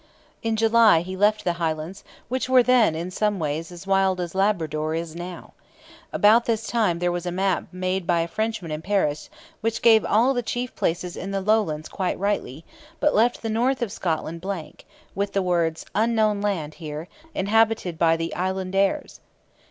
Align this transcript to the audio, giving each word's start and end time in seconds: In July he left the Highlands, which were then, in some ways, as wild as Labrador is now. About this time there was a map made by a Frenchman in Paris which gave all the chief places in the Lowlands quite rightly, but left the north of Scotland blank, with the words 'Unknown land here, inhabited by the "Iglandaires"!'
In 0.41 0.55
July 0.55 1.01
he 1.01 1.15
left 1.15 1.43
the 1.43 1.53
Highlands, 1.61 2.03
which 2.27 2.49
were 2.49 2.63
then, 2.63 2.95
in 2.95 3.11
some 3.11 3.37
ways, 3.37 3.71
as 3.71 3.85
wild 3.85 4.19
as 4.19 4.33
Labrador 4.33 4.95
is 4.95 5.15
now. 5.15 5.53
About 6.11 6.45
this 6.45 6.65
time 6.65 6.97
there 6.97 7.11
was 7.11 7.27
a 7.27 7.31
map 7.31 7.65
made 7.71 8.07
by 8.07 8.21
a 8.21 8.27
Frenchman 8.27 8.71
in 8.71 8.81
Paris 8.81 9.29
which 9.61 9.83
gave 9.83 10.03
all 10.03 10.33
the 10.33 10.41
chief 10.41 10.75
places 10.75 11.15
in 11.15 11.29
the 11.29 11.39
Lowlands 11.39 11.87
quite 11.87 12.17
rightly, 12.17 12.65
but 12.99 13.13
left 13.13 13.43
the 13.43 13.47
north 13.47 13.83
of 13.83 13.91
Scotland 13.91 14.41
blank, 14.41 14.87
with 15.13 15.33
the 15.33 15.43
words 15.43 15.85
'Unknown 15.93 16.41
land 16.41 16.73
here, 16.81 17.07
inhabited 17.35 17.99
by 17.99 18.17
the 18.17 18.33
"Iglandaires"!' 18.35 19.19